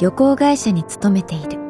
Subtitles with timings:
[0.00, 1.60] 旅行会社に勤めている。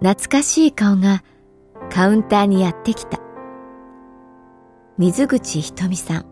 [0.00, 1.22] 懐かしい顔が
[1.88, 3.20] カウンターにやってきた。
[4.98, 6.26] 水口ひとみさん。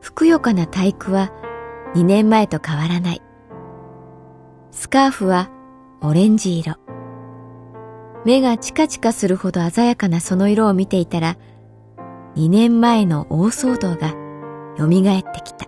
[0.00, 1.30] ふくよかな体育は
[1.94, 3.22] 2年前と変わらない。
[4.70, 5.50] スカーフは
[6.00, 6.76] オレンジ色。
[8.24, 11.36] 目がチカチカするほど鮮やかなその色を見ていたら
[12.36, 14.14] 2年前の大騒動が
[14.78, 15.67] 蘇ってきた。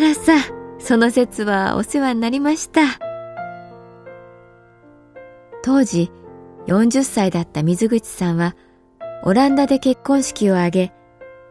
[0.00, 0.32] 原さ
[0.78, 2.82] その説はお世話になりました。
[5.64, 6.12] 当時
[6.68, 8.54] 40歳だった水口さんは
[9.24, 10.92] オランダで結婚式を挙げ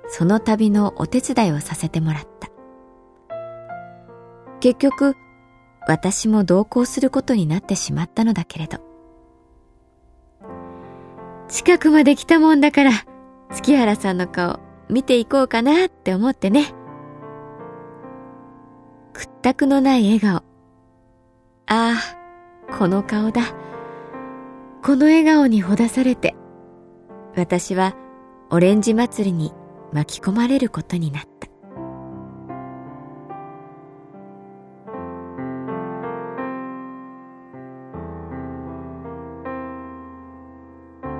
[0.07, 2.47] その旅のお手伝いをさせてもらった。
[4.61, 5.15] 結局
[5.85, 8.79] 私も同行することになってしまったのだけれど。
[11.49, 12.91] 近くまで来たもんだから
[13.51, 16.76] 月原さんの顔見ていこうかなって思ってね。
[19.17, 20.35] 屈託のない笑顔。
[20.35, 20.43] あ
[21.65, 21.95] あ
[22.77, 23.41] この顔だ。
[24.83, 26.35] この笑顔にほだされて
[27.35, 27.95] 私は
[28.51, 29.53] オレンジ祭りに
[29.91, 31.47] 巻き込まれることになった。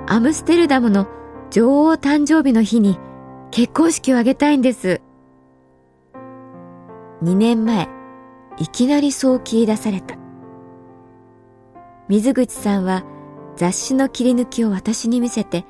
[0.06, 1.08] アムステルダムの
[1.50, 2.96] 女王誕生日の日に
[3.50, 5.00] 結婚式を挙げたいんです。
[7.22, 7.88] 2年前、
[8.58, 10.16] いきなりそう切り出された。
[12.08, 13.04] 水口さんは
[13.56, 15.64] 雑誌の切り抜きを私に見せて、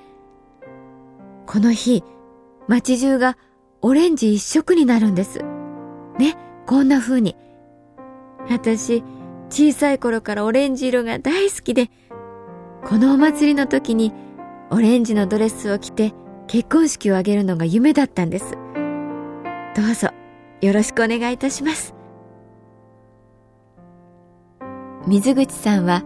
[1.46, 2.04] この日、
[2.66, 3.38] 街中が
[3.80, 5.42] オレンジ一色になるんです。
[6.18, 7.34] ね、こんな風に。
[8.50, 9.02] 私、
[9.48, 11.90] 小さい頃からオレンジ色が大好きで、
[12.84, 14.12] このお祭りの時に
[14.70, 16.12] オレンジのドレスを着て
[16.46, 18.52] 結婚式を挙げるのが夢だったんです。
[19.74, 20.10] どうぞ
[20.60, 21.94] よろしくお願いいたします。
[25.06, 26.02] 水口さんは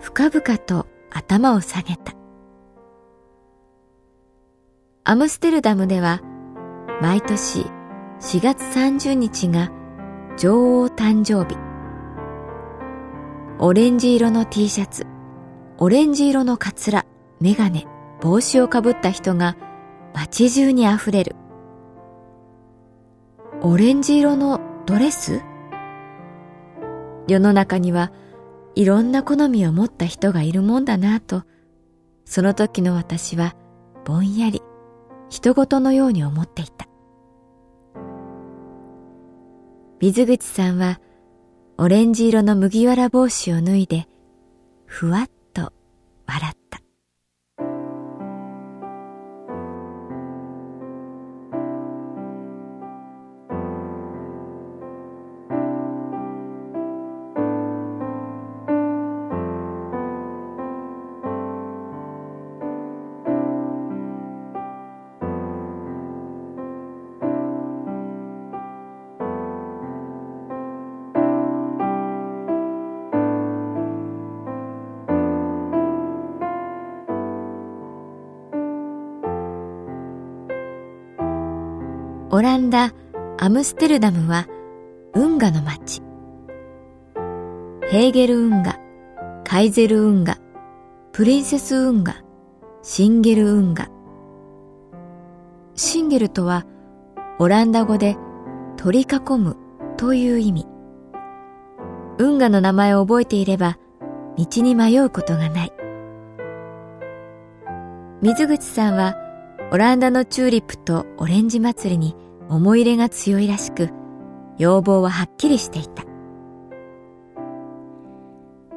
[0.00, 2.14] 深々と頭を下げた。
[5.04, 6.20] アムステルダムでは
[7.00, 7.60] 毎年
[8.20, 9.70] 4月30日が
[10.36, 11.56] 女王誕生日。
[13.58, 15.06] オレンジ色の T シャツ、
[15.78, 17.06] オレンジ色のカツラ、
[17.40, 17.86] メガネ、
[18.20, 19.56] 帽子をかぶった人が
[20.14, 21.34] 街中にあふれる。
[23.60, 25.42] オレンジ色のドレス？
[27.26, 28.12] 世の中には
[28.76, 31.42] いろんな好みを持った人がいるもんだなと、
[32.24, 33.56] その時の私は
[34.04, 34.62] ぼんやり
[35.28, 36.86] 人事のように思っていた。
[40.00, 41.00] 水口さんは
[41.78, 44.06] オレンジ色の麦わら帽子を脱いで、
[44.86, 45.72] ふわっと
[46.26, 46.67] 笑った。
[82.30, 82.92] オランダ・
[83.38, 84.46] アムステルダムは
[85.14, 86.02] 運河の町。
[87.90, 88.76] ヘーゲル運河、
[89.44, 90.36] カイゼル運河、
[91.12, 92.18] プリンセス運河、
[92.82, 93.88] シンゲル運河。
[95.74, 96.66] シンゲルとは
[97.38, 98.18] オランダ語で
[98.76, 99.56] 取り囲む
[99.96, 100.66] という意味。
[102.18, 103.78] 運河の名前を覚えていれば
[104.36, 105.72] 道に迷うことがない。
[108.20, 109.16] 水口さんは
[109.70, 112.16] オランダのチューリップとオレンジ祭りに
[112.48, 113.90] 思い入れが強いらしく、
[114.56, 116.04] 要望ははっきりしていた。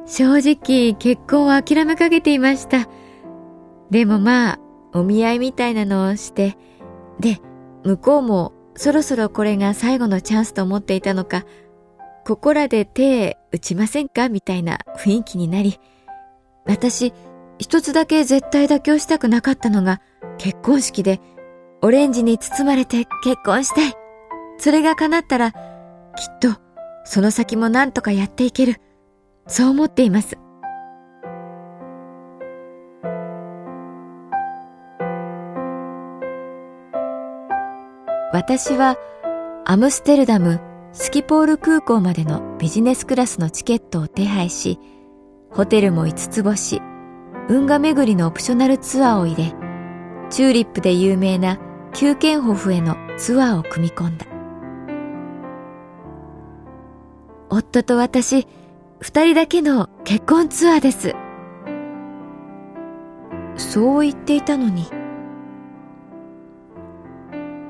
[0.04, 2.88] 正直結婚を諦めかけていました。
[3.90, 4.58] でもまあ、
[4.92, 6.58] お見合いみたいなのをして、
[7.18, 7.40] で、
[7.84, 11.46] 向こうもそろそろこれが最後のチャンスと思っていたのか、
[12.26, 14.28] ここらで手打ちませんか？
[14.28, 15.80] みたいな雰囲気になり、
[16.66, 17.14] 私、
[17.58, 20.02] 一つだけ絶対妥協したくなかったのが
[20.38, 21.20] 結婚式で
[21.82, 23.94] オレンジに包まれて結婚したい。
[24.58, 25.58] それが叶ったら、きっ
[26.40, 26.60] と、
[27.04, 28.80] その先も何とかやっていける。
[29.48, 30.38] そう思っています。
[38.32, 38.96] 私は、
[39.66, 40.60] アムステルダム
[40.92, 44.78] スキポール空港までのビジネスクラスのチケットを手配し、
[45.50, 46.80] ホテルも5つ星、
[47.48, 49.54] 運河巡りのオプショナルツアーを入れ、
[50.32, 51.58] チューリップで有名な
[51.92, 54.24] キューケンホフへのツアーを組み込んだ。
[57.50, 58.48] 夫と私、
[58.98, 61.14] 二人だけの結婚ツアーです。
[63.58, 64.86] そう言っていたのに。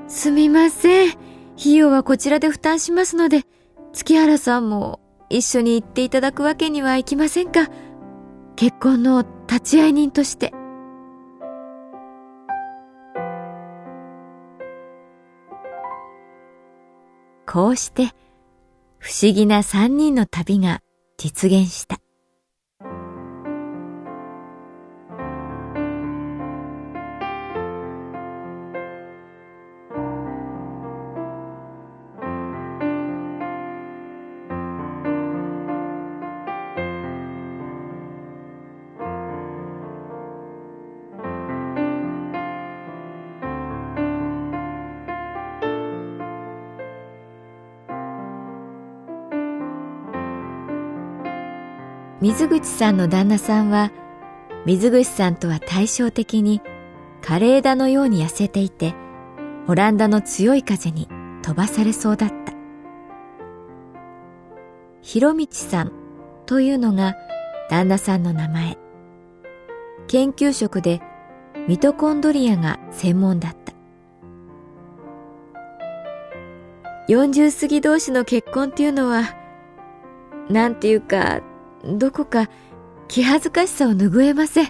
[0.06, 1.10] すみません。
[1.58, 3.42] 費用はこちらで負担しますので、
[3.92, 5.00] 月原さんも
[5.30, 7.68] 一緒に行っていただくわけにはいきませんか
[8.54, 10.54] 結婚の立会人として。
[17.52, 18.14] こうして
[18.96, 20.81] 不思議な三人の旅が
[21.19, 22.01] 実現した。
[52.22, 53.90] 水口さんの旦那さんは
[54.64, 56.62] 水口さんとは対照的に
[57.20, 58.94] 枯れ枝のように痩せていて
[59.66, 61.08] オランダの強い風に
[61.42, 62.52] 飛ばされそうだった。
[65.00, 65.92] 広道さん
[66.46, 67.16] というのが
[67.69, 68.78] 旦那さんの名前。
[70.06, 71.00] 研究職で
[71.66, 73.72] ミトコンドリアが専門だった。
[77.08, 79.36] 40過ぎ同士の結婚っていうのは
[80.48, 81.42] なんていうか
[81.84, 82.49] どこか
[83.08, 84.69] 気恥ずかしさを拭えません。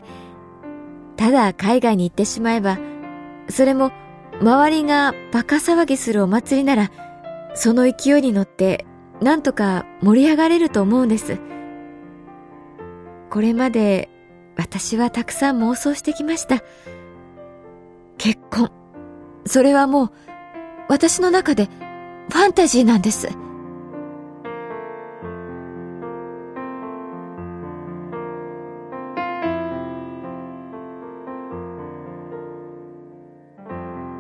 [1.17, 2.79] ただ海外に行ってしまえば、
[3.49, 3.93] それも
[4.41, 6.91] 周りがバカ騒ぎするお祭りなら、
[7.55, 8.87] その勢いに乗って
[9.21, 11.39] なんとか盛り上がれると思うんです。
[13.31, 14.09] これまで
[14.57, 16.63] 私はたくさん妄想してきました。
[18.19, 18.71] 結婚。
[19.47, 20.13] それはもう
[20.89, 21.69] 私の中で
[22.31, 23.29] ファンタジーなんです。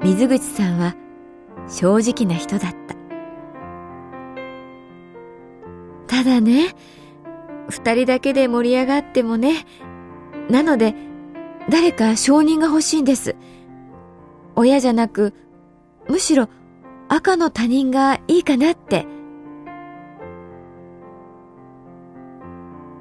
[0.05, 0.97] 水口さんは
[1.69, 2.97] 正直な人だった。
[6.09, 6.75] ただね、
[7.69, 9.65] 二人だけで盛り上がってもね、
[10.51, 10.95] なので
[11.71, 13.37] 誰か承認が欲しいんです。
[14.57, 15.35] 親じゃなく、
[16.09, 16.49] むしろ
[17.09, 19.07] 赤の他人がいいかなって。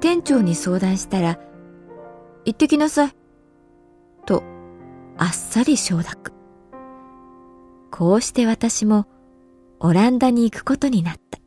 [0.00, 1.38] 店長に相談したら、
[2.44, 3.12] 行ってきなさい。
[4.26, 4.42] と、
[5.16, 6.31] あっさり承諾。
[8.02, 9.06] こうして私も
[9.78, 11.38] オランダに行くことになった。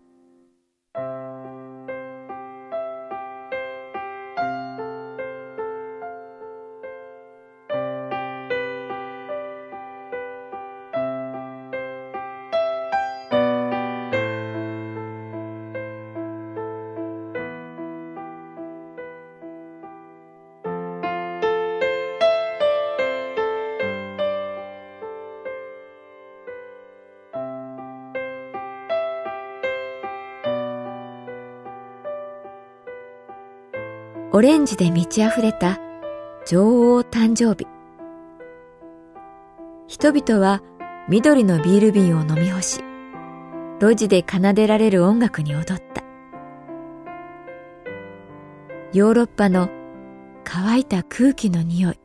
[34.36, 35.80] オレンジで満ち溢れた
[36.46, 37.65] 女王誕生日。
[39.88, 40.62] 人々は
[41.08, 42.82] 緑のビール瓶を飲み干し、
[43.80, 46.04] 路地で奏でられる音楽に踊った。
[48.92, 49.70] ヨーロッパの
[50.44, 52.00] 乾いた空気の匂い。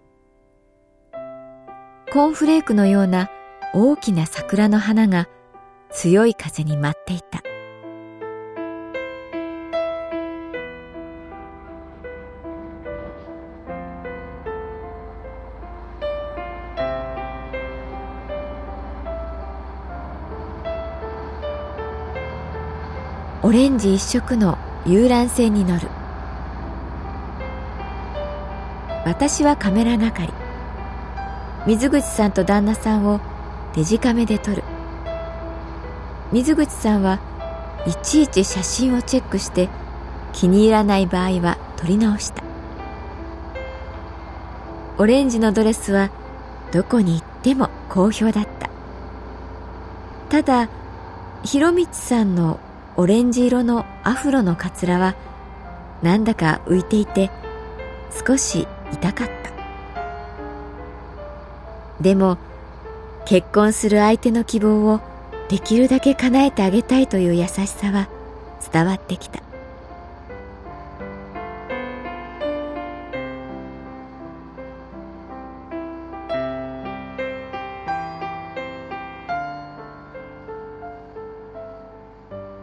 [2.12, 3.28] コーンフレークのような
[3.75, 5.28] 大きな桜の花が
[5.90, 7.42] 強い風に舞っていた。
[23.50, 25.88] オレンジ一色の遊覧船に乗る。
[29.04, 30.33] 私はカメラ係。
[31.66, 33.21] 水口さんと旦那さんを
[33.75, 34.62] デジカメで撮る。
[36.30, 37.19] 水口さんは
[37.87, 39.69] いちいち写真をチェックして
[40.33, 42.45] 気に入らない場合は撮り直した。
[44.97, 46.11] オレンジのドレスは
[46.71, 48.71] どこに行っても好評だった。
[50.28, 50.69] ただ
[51.42, 52.61] 博光さんの
[52.97, 55.14] オレンジ色のアフロのかつらは
[56.02, 57.30] なんだか浮いていて
[58.26, 59.32] 少し痛かった。
[62.02, 62.38] でも
[63.26, 65.00] 結婚する相手の希望を
[65.49, 68.09] できるだけ叶えてあげたいという優しさは
[68.73, 69.50] 伝わってきた。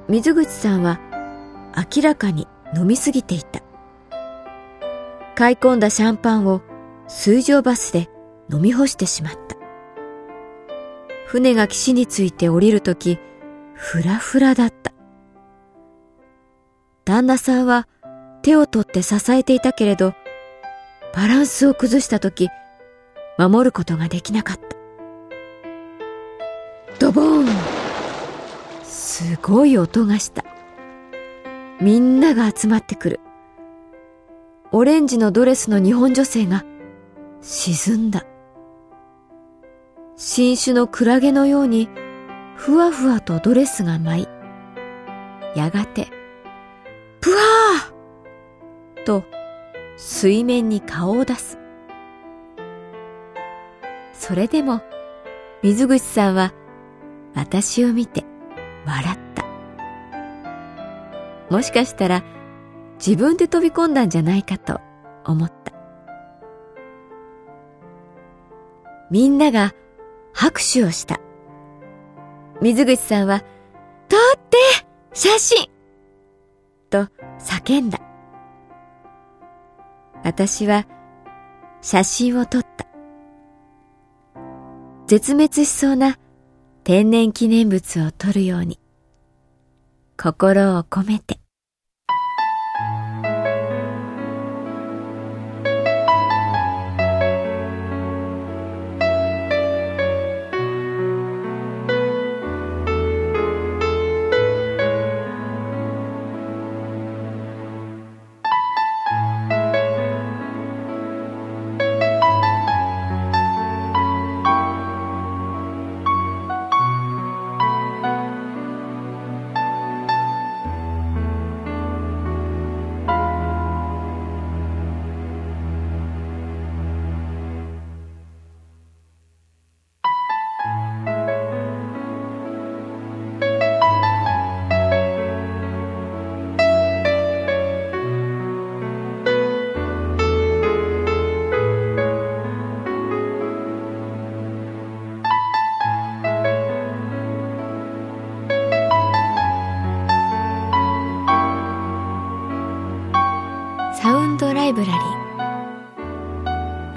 [0.09, 0.99] 水口さんは
[1.95, 3.61] 明らかに飲みすぎていた。
[5.35, 6.61] 買い込んだシャンパンを
[7.07, 8.09] 水上バスで
[8.51, 9.57] 飲み干してしまった。
[11.25, 13.19] 船が岸について降りるとき
[13.73, 14.93] ふらふらだった。
[17.03, 17.87] 旦那さんは
[18.43, 20.13] 手を取って支えていたけれど
[21.13, 22.49] バランスを崩したとき
[23.37, 24.76] 守ることができなかった。
[29.37, 30.43] すごい音がした。
[31.79, 33.19] みんなが集まってくる。
[34.71, 36.65] オレンジのドレスの日本女性が
[37.41, 38.25] 沈んだ。
[40.15, 41.87] 新種のクラゲのように
[42.55, 44.27] ふわふわとドレスが舞い、
[45.55, 46.07] やがて、
[47.21, 49.23] ぷわーと
[49.97, 51.59] 水面に顔を出す。
[54.13, 54.81] それでも
[55.61, 56.53] 水口さんは
[57.35, 58.25] 私を見て
[58.83, 59.26] 笑った。
[61.49, 62.23] もしかしたら
[62.97, 64.79] 自分で飛び込んだんじゃないかと
[65.25, 65.73] 思った。
[69.09, 69.73] みんなが
[70.33, 71.19] 拍手をした。
[72.61, 73.41] 水口さんは、
[74.09, 74.57] 撮って
[75.13, 75.69] 写真
[76.89, 77.07] と
[77.39, 77.99] 叫んだ。
[80.23, 80.85] 私は
[81.81, 82.85] 写真を撮った。
[85.05, 86.17] 絶滅しそうな
[86.83, 88.79] 天然記念物を撮るように
[90.17, 91.39] 心を込めて。